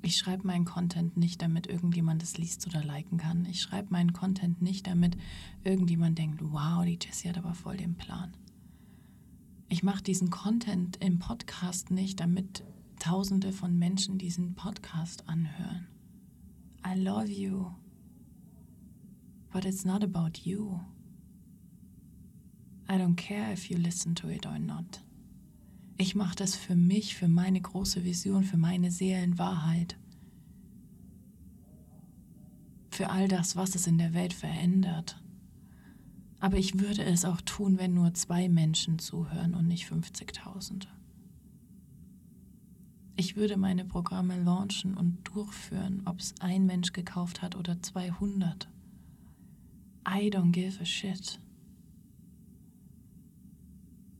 Ich 0.00 0.16
schreibe 0.16 0.46
meinen 0.46 0.64
Content 0.64 1.18
nicht, 1.18 1.42
damit 1.42 1.66
irgendjemand 1.66 2.22
es 2.22 2.38
liest 2.38 2.66
oder 2.66 2.82
liken 2.82 3.18
kann. 3.18 3.44
Ich 3.44 3.60
schreibe 3.60 3.88
meinen 3.90 4.14
Content 4.14 4.62
nicht, 4.62 4.86
damit 4.86 5.18
irgendjemand 5.62 6.16
denkt, 6.16 6.40
wow, 6.40 6.86
die 6.86 6.98
Jessie 6.98 7.28
hat 7.28 7.36
aber 7.36 7.52
voll 7.52 7.76
den 7.76 7.96
Plan. 7.96 8.32
Ich 9.70 9.82
mache 9.82 10.02
diesen 10.02 10.30
Content 10.30 10.96
im 10.96 11.18
Podcast 11.18 11.90
nicht, 11.90 12.20
damit 12.20 12.64
Tausende 12.98 13.52
von 13.52 13.78
Menschen 13.78 14.18
diesen 14.18 14.54
Podcast 14.54 15.28
anhören. 15.28 15.86
I 16.84 16.98
love 16.98 17.28
you, 17.28 17.70
but 19.52 19.64
it's 19.64 19.84
not 19.84 20.02
about 20.02 20.40
you. 20.42 20.80
I 22.88 22.94
don't 22.94 23.14
care 23.14 23.52
if 23.52 23.70
you 23.70 23.76
listen 23.76 24.14
to 24.16 24.28
it 24.28 24.46
or 24.46 24.58
not. 24.58 25.04
Ich 25.96 26.14
mache 26.14 26.34
das 26.36 26.56
für 26.56 26.74
mich, 26.74 27.14
für 27.14 27.28
meine 27.28 27.60
große 27.60 28.04
Vision, 28.04 28.42
für 28.42 28.56
meine 28.56 28.90
Seelenwahrheit. 28.90 29.96
Für 32.90 33.10
all 33.10 33.28
das, 33.28 33.54
was 33.54 33.74
es 33.74 33.86
in 33.86 33.98
der 33.98 34.14
Welt 34.14 34.32
verändert. 34.32 35.20
Aber 36.40 36.56
ich 36.56 36.78
würde 36.78 37.04
es 37.04 37.24
auch 37.24 37.40
tun, 37.40 37.78
wenn 37.78 37.94
nur 37.94 38.14
zwei 38.14 38.48
Menschen 38.48 38.98
zuhören 38.98 39.54
und 39.54 39.66
nicht 39.66 39.90
50.000. 39.90 40.86
Ich 43.16 43.34
würde 43.34 43.56
meine 43.56 43.84
Programme 43.84 44.40
launchen 44.40 44.96
und 44.96 45.18
durchführen, 45.24 46.02
ob 46.04 46.20
es 46.20 46.34
ein 46.40 46.66
Mensch 46.66 46.92
gekauft 46.92 47.42
hat 47.42 47.56
oder 47.56 47.82
200. 47.82 48.68
I 50.06 50.30
don't 50.30 50.52
give 50.52 50.80
a 50.80 50.84
shit. 50.84 51.40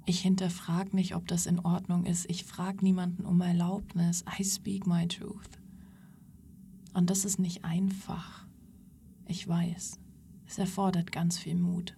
Ich 0.05 0.21
hinterfrage 0.21 0.97
nicht, 0.97 1.15
ob 1.15 1.29
das 1.29 1.47
in 1.47 1.61
Ordnung 1.61 2.07
ist. 2.07 2.29
Ich 2.29 2.43
frage 2.43 2.85
niemanden 2.85 3.25
um 3.25 3.41
Erlaubnis. 3.41 4.25
I 4.39 4.43
speak 4.43 4.87
my 4.87 5.07
truth. 5.07 5.61
Und 6.93 7.11
das 7.11 7.25
ist 7.25 7.39
nicht 7.39 7.65
einfach. 7.65 8.47
Ich 9.27 9.47
weiß. 9.47 10.01
Es 10.47 10.59
erfordert 10.59 11.13
ganz 11.13 11.39
viel 11.39 11.55
Mut. 11.55 11.95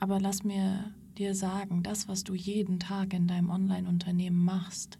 Aber 0.00 0.20
lass 0.20 0.44
mir 0.44 0.92
dir 1.16 1.34
sagen, 1.34 1.82
das, 1.82 2.08
was 2.08 2.24
du 2.24 2.34
jeden 2.34 2.78
Tag 2.78 3.12
in 3.12 3.26
deinem 3.26 3.50
Online-Unternehmen 3.50 4.44
machst, 4.44 4.98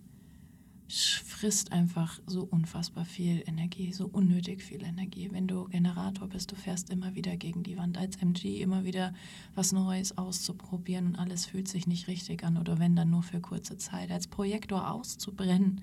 frisst 0.88 1.70
einfach 1.70 2.18
so 2.26 2.44
unfassbar 2.44 3.04
viel 3.04 3.42
Energie, 3.46 3.92
so 3.92 4.06
unnötig 4.06 4.62
viel 4.62 4.82
Energie. 4.82 5.28
Wenn 5.30 5.46
du 5.46 5.64
Generator 5.64 6.28
bist, 6.28 6.50
du 6.50 6.56
fährst 6.56 6.90
immer 6.90 7.14
wieder 7.14 7.36
gegen 7.36 7.62
die 7.62 7.76
Wand 7.76 7.98
als 7.98 8.16
MG, 8.16 8.60
immer 8.62 8.84
wieder 8.84 9.12
was 9.54 9.72
Neues 9.72 10.16
auszuprobieren 10.16 11.08
und 11.08 11.16
alles 11.16 11.44
fühlt 11.44 11.68
sich 11.68 11.86
nicht 11.86 12.08
richtig 12.08 12.42
an 12.42 12.56
oder 12.56 12.78
wenn 12.78 12.96
dann 12.96 13.10
nur 13.10 13.22
für 13.22 13.40
kurze 13.40 13.76
Zeit. 13.76 14.10
Als 14.10 14.26
Projektor 14.26 14.90
auszubrennen, 14.90 15.82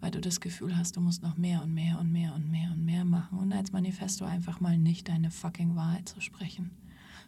weil 0.00 0.10
du 0.10 0.20
das 0.20 0.40
Gefühl 0.40 0.76
hast, 0.76 0.96
du 0.96 1.00
musst 1.00 1.22
noch 1.22 1.36
mehr 1.36 1.62
und 1.62 1.72
mehr 1.72 1.98
und 2.00 2.10
mehr 2.10 2.34
und 2.34 2.50
mehr 2.50 2.72
und 2.72 2.84
mehr 2.84 3.04
machen 3.04 3.38
und 3.38 3.52
als 3.52 3.72
Manifesto 3.72 4.24
einfach 4.24 4.60
mal 4.60 4.76
nicht 4.76 5.08
deine 5.08 5.30
fucking 5.30 5.76
Wahrheit 5.76 6.08
zu 6.08 6.20
sprechen, 6.20 6.72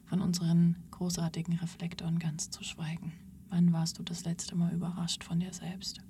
von 0.06 0.20
unseren 0.20 0.76
großartigen 0.92 1.54
Reflektoren 1.54 2.18
ganz 2.18 2.50
zu 2.50 2.64
schweigen. 2.64 3.12
Wann 3.50 3.72
warst 3.72 3.98
du 3.98 4.02
das 4.02 4.24
letzte 4.24 4.56
Mal 4.56 4.72
überrascht 4.72 5.22
von 5.22 5.40
dir 5.40 5.52
selbst? 5.52 6.00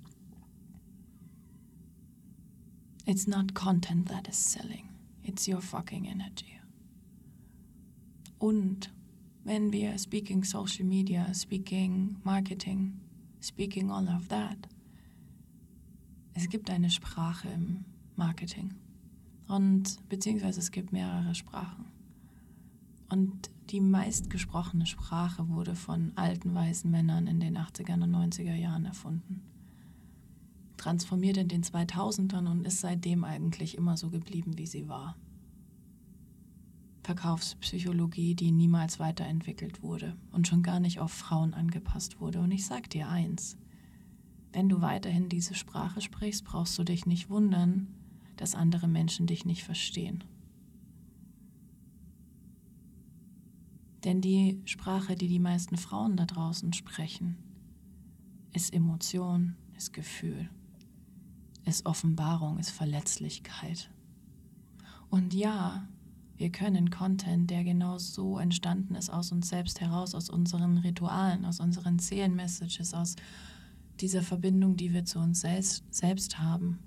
It's 3.05 3.27
not 3.27 3.55
content 3.55 4.09
that 4.09 4.29
is 4.29 4.53
selling. 4.53 4.89
It's 5.23 5.49
your 5.49 5.61
fucking 5.61 6.05
energy. 6.05 6.61
Und 8.39 8.93
wenn 9.45 9.73
wir 9.73 9.97
speaking 9.99 10.45
Social 10.45 10.85
Media, 10.85 11.33
speaking 11.33 12.17
Marketing, 12.25 13.01
speaking 13.41 13.91
all 13.91 14.09
of 14.09 14.29
that, 14.29 14.57
es 16.35 16.49
gibt 16.49 16.69
eine 16.69 16.91
Sprache 16.91 17.49
im 17.49 17.85
Marketing. 18.17 18.75
Und 19.49 20.07
beziehungsweise 20.09 20.61
es 20.61 20.71
gibt 20.71 20.93
mehrere 20.93 21.35
Sprachen. 21.35 21.87
Und 23.09 23.51
die 23.71 23.81
meistgesprochene 23.81 24.87
Sprache 24.87 25.49
wurde 25.49 25.75
von 25.75 26.13
alten 26.17 26.55
weißen 26.55 26.91
Männern 26.91 27.27
in 27.27 27.41
den 27.41 27.59
80er 27.59 27.95
und 27.95 28.15
90er 28.15 28.55
Jahren 28.55 28.85
erfunden 28.85 29.43
transformiert 30.77 31.37
in 31.37 31.49
den 31.49 31.63
2000ern 31.63 32.49
und 32.49 32.65
ist 32.65 32.81
seitdem 32.81 33.25
eigentlich 33.25 33.77
immer 33.77 33.97
so 33.97 34.11
geblieben, 34.11 34.57
wie 34.57 34.67
sie 34.67 34.89
war. 34.89 35.17
Verkaufspsychologie, 37.03 38.35
die 38.35 38.51
niemals 38.51 38.99
weiterentwickelt 38.99 39.83
wurde 39.83 40.17
und 40.33 40.49
schon 40.49 40.63
gar 40.63 40.81
nicht 40.81 40.99
auf 41.01 41.13
Frauen 41.13 41.55
angepasst 41.55 42.21
wurde. 42.21 42.41
Und 42.41 42.51
ich 42.51 42.67
sag 42.67 42.91
dir 42.91 43.09
eins, 43.09 43.57
wenn 44.53 44.69
du 44.69 44.81
weiterhin 44.81 45.29
diese 45.29 45.55
Sprache 45.55 46.01
sprichst, 46.01 46.45
brauchst 46.45 46.79
du 46.79 46.85
dich 46.85 47.07
nicht 47.07 47.31
wundern, 47.31 47.89
dass 48.37 48.55
andere 48.55 48.89
Menschen 48.89 49.27
dich 49.27 49.45
nicht 49.45 49.63
verstehen. 49.63 50.25
Denn 54.07 54.23
die 54.23 54.63
Sprache, 54.65 55.17
die 55.17 55.29
die 55.29 55.39
meisten 55.39 55.77
Frauen 55.77 56.17
da 56.17 56.25
draußen 56.25 56.73
sprechen, 56.73 57.37
ist 58.55 58.73
Emotion, 58.73 59.57
ist 59.77 59.93
Gefühl 59.93 60.49
ist 61.67 61.85
Offenbarung, 61.85 62.59
ist 62.59 62.71
Verletzlichkeit. 62.71 63.91
Und 65.11 65.35
ja, 65.35 65.87
wir 66.37 66.51
können 66.51 66.91
Content, 66.91 67.51
der 67.51 67.65
genau 67.65 67.99
so 67.99 68.39
entstanden 68.39 68.95
ist, 68.95 69.11
aus 69.11 69.33
uns 69.33 69.49
selbst 69.49 69.81
heraus, 69.81 70.15
aus 70.15 70.31
unseren 70.31 70.79
Ritualen, 70.79 71.45
aus 71.45 71.61
unseren 71.61 71.99
Seelenmessages, 71.99 72.95
aus 72.95 73.17
dieser 74.01 74.23
Verbindung, 74.23 74.77
die 74.77 74.93
wir 74.93 75.05
zu 75.05 75.19
uns 75.19 75.41
selbst, 75.41 76.39
haben, 76.39 76.79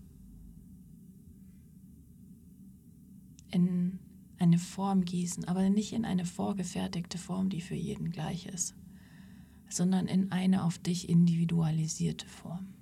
in 3.52 4.00
eine 4.40 4.58
Form 4.58 5.06
gießen, 5.06 5.46
aber 5.46 5.70
nicht 5.70 5.94
in 5.94 6.06
eine 6.06 6.26
vorgefertigte 6.26 7.18
Form, 7.18 7.50
die 7.50 7.62
für 7.62 7.76
jeden 7.76 8.12
gleich 8.12 8.46
ist, 8.46 8.76
sondern 9.70 10.08
in 10.08 10.32
eine 10.32 10.64
auf 10.64 10.80
dich 10.80 11.10
individualisierte 11.10 12.28
Form. 12.28 12.74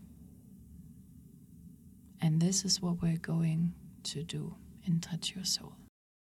And 2.19 2.39
this 2.41 2.63
is 2.63 2.81
what 2.81 3.01
we're 3.01 3.19
going 3.19 3.73
to 4.03 4.23
do 4.23 4.55
in 4.85 5.01
Touch 5.01 5.35
Your 5.35 5.45
Soul. 5.45 5.73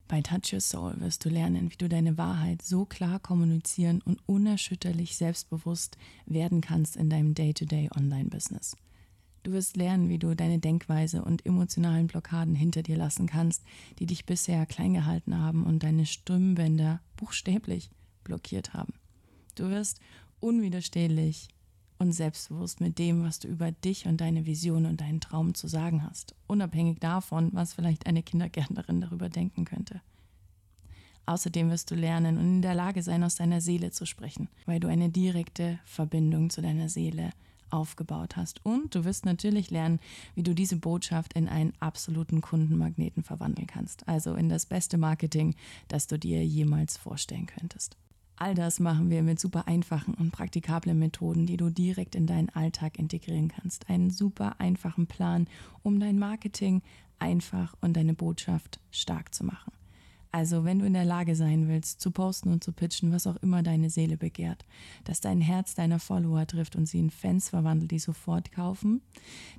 Bei 0.08 0.22
Touch 0.22 0.52
Your 0.52 0.60
Soul 0.60 1.00
wirst 1.00 1.24
du 1.24 1.30
lernen, 1.30 1.72
wie 1.72 1.78
du 1.78 1.88
deine 1.88 2.18
Wahrheit 2.18 2.64
so 2.64 2.84
klar 2.86 3.20
kommunizieren 3.20 4.02
und 4.02 4.20
unerschütterlich 4.28 5.16
selbstbewusst 5.16 5.98
werden 6.26 6.62
kannst 6.62 6.98
in 6.98 7.10
deinem 7.12 7.36
Day-to-Day 7.36 7.90
Online-Business. 7.96 8.76
Du 9.44 9.52
wirst 9.52 9.78
lernen, 9.78 10.10
wie 10.10 10.20
du 10.20 10.36
deine 10.36 10.60
Denkweise 10.60 11.24
und 11.24 11.46
emotionalen 11.46 12.08
Blockaden 12.08 12.56
hinter 12.56 12.84
dir 12.84 12.98
lassen 12.98 13.28
kannst, 13.28 13.64
die 14.00 14.06
dich 14.06 14.26
bisher 14.26 14.66
klein 14.66 14.94
gehalten 14.94 15.38
haben 15.38 15.66
und 15.66 15.84
deine 15.84 16.06
Stimmbänder 16.06 17.00
buchstäblich 17.16 17.90
blockiert 18.24 18.74
haben. 18.74 18.94
Du 19.56 19.70
wirst 19.70 20.00
unwiderstehlich 20.40 21.48
und 22.00 22.14
selbstbewusst 22.14 22.82
mit 22.82 22.98
dem, 22.98 23.24
was 23.24 23.40
du 23.40 23.48
über 23.48 23.72
dich 23.72 24.08
und 24.08 24.22
deine 24.22 24.46
Vision 24.46 24.86
und 24.86 25.02
deinen 25.02 25.20
Traum 25.20 25.54
zu 25.54 25.68
sagen 25.68 26.04
hast, 26.04 26.34
unabhängig 26.48 27.00
davon, 27.00 27.50
was 27.54 27.74
vielleicht 27.74 28.08
eine 28.08 28.24
Kindergärtnerin 28.24 29.02
darüber 29.02 29.30
denken 29.30 29.66
könnte. 29.66 30.02
Außerdem 31.26 31.70
wirst 31.70 31.92
du 31.92 31.96
lernen 31.96 32.38
und 32.38 32.46
in 32.46 32.62
der 32.62 32.74
Lage 32.74 33.04
sein, 33.04 33.24
aus 33.24 33.36
deiner 33.36 33.62
Seele 33.62 33.92
zu 33.92 34.06
sprechen, 34.06 34.50
weil 34.66 34.80
du 34.80 34.88
eine 34.88 35.10
direkte 35.10 35.78
Verbindung 35.86 36.50
zu 36.50 36.62
deiner 36.62 36.90
Seele 36.90 37.32
aufgebaut 37.72 38.36
hast. 38.36 38.66
Und 38.66 38.96
du 38.96 39.06
wirst 39.06 39.26
natürlich 39.26 39.72
lernen, 39.72 40.00
wie 40.36 40.44
du 40.44 40.54
diese 40.54 40.78
Botschaft 40.78 41.34
in 41.34 41.48
einen 41.48 41.74
absoluten 41.80 42.42
Kundenmagneten 42.42 43.24
verwandeln 43.24 43.68
kannst, 43.68 44.08
also 44.08 44.36
in 44.36 44.50
das 44.50 44.66
beste 44.66 44.98
Marketing, 44.98 45.56
das 45.88 46.08
du 46.08 46.18
dir 46.18 46.46
jemals 46.46 46.98
vorstellen 46.98 47.46
könntest. 47.46 47.98
All 48.36 48.56
das 48.56 48.80
machen 48.80 49.10
wir 49.10 49.22
mit 49.22 49.38
super 49.38 49.68
einfachen 49.68 50.14
und 50.14 50.32
praktikablen 50.32 50.98
Methoden, 50.98 51.46
die 51.46 51.58
du 51.58 51.70
direkt 51.70 52.16
in 52.16 52.26
deinen 52.26 52.50
Alltag 52.50 52.98
integrieren 52.98 53.50
kannst. 53.50 53.90
Einen 53.90 54.12
super 54.12 54.62
einfachen 54.62 55.08
Plan, 55.08 55.48
um 55.84 56.00
dein 56.00 56.18
Marketing 56.18 56.82
einfach 57.20 57.76
und 57.82 57.98
deine 57.98 58.14
Botschaft 58.14 58.80
stark 58.92 59.36
zu 59.36 59.44
machen. 59.44 59.74
Also, 60.32 60.64
wenn 60.64 60.78
du 60.78 60.86
in 60.86 60.94
der 60.94 61.06
Lage 61.06 61.36
sein 61.36 61.68
willst, 61.68 62.02
zu 62.02 62.12
posten 62.12 62.52
und 62.52 62.64
zu 62.64 62.72
pitchen, 62.72 63.12
was 63.12 63.26
auch 63.26 63.38
immer 63.38 63.64
deine 63.64 63.90
Seele 63.90 64.16
begehrt, 64.16 64.64
dass 65.04 65.22
dein 65.22 65.42
Herz 65.42 65.74
deiner 65.74 65.98
Follower 66.00 66.46
trifft 66.46 66.76
und 66.76 66.86
sie 66.86 67.00
in 67.00 67.10
Fans 67.10 67.50
verwandelt, 67.50 67.90
die 67.90 68.00
sofort 68.00 68.52
kaufen, 68.52 69.02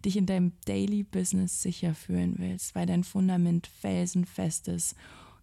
dich 0.05 0.17
in 0.17 0.27
deinem 0.27 0.53
Daily 0.67 1.03
Business 1.03 1.61
sicher 1.61 1.95
fühlen 1.95 2.37
willst, 2.39 2.77
weil 2.77 2.87
dein 2.87 3.03
Fundament 3.03 3.67
felsenfest 3.67 4.69
ist, 4.69 4.95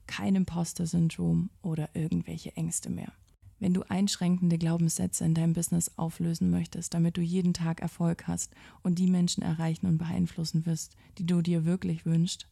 kein 0.08 0.36
Imposter-Syndrom 0.36 1.50
oder 1.62 1.90
irgendwelche 1.94 2.56
Ängste 2.56 2.90
mehr. 2.90 3.12
Wenn 3.60 3.74
du 3.74 3.84
einschränkende 3.90 4.58
Glaubenssätze 4.58 5.26
in 5.26 5.34
deinem 5.34 5.54
Business 5.54 5.92
auflösen 5.98 6.50
möchtest, 6.50 6.94
damit 6.94 7.18
du 7.18 7.22
jeden 7.22 7.54
Tag 7.54 7.82
Erfolg 7.82 8.28
hast 8.28 8.54
und 8.82 8.98
die 8.98 9.08
Menschen 9.08 9.44
erreichen 9.44 9.88
und 9.88 9.98
beeinflussen 9.98 10.66
wirst, 10.66 10.96
die 11.18 11.26
du 11.26 11.42
dir 11.42 11.66
wirklich 11.66 12.06
wünschst, 12.06 12.48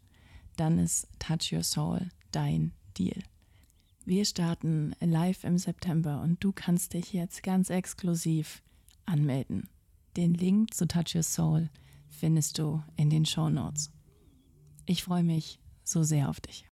dann 0.58 0.78
ist 0.78 1.08
Touch 1.20 1.54
Your 1.54 1.64
Soul 1.64 2.10
dein 2.36 2.74
Deal. 2.98 3.24
Wir 4.06 4.26
starten 4.26 4.94
live 5.00 5.44
im 5.44 5.58
September 5.58 6.22
und 6.22 6.44
du 6.44 6.52
kannst 6.52 6.94
dich 6.94 7.12
jetzt 7.12 7.42
ganz 7.42 7.70
exklusiv 7.72 8.62
anmelden. 9.06 9.68
Den 10.16 10.34
Link 10.34 10.74
zu 10.74 10.88
Touch 10.88 11.16
Your 11.16 11.24
Soul 11.24 11.70
findest 12.08 12.60
du 12.60 12.84
in 12.96 13.10
den 13.10 13.26
Show 13.26 13.50
Notes. 13.50 13.92
Ich 14.86 15.04
freue 15.04 15.24
mich 15.24 15.60
so 15.84 16.04
sehr 16.04 16.30
auf 16.30 16.40
dich. 16.40 16.64